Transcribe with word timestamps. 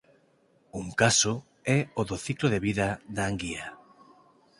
Un 0.79 0.87
caso 1.01 1.33
é 1.77 1.79
o 1.99 2.01
do 2.09 2.17
ciclo 2.25 2.47
de 2.53 2.59
vida 2.67 2.87
da 3.15 3.23
anguía. 3.31 3.65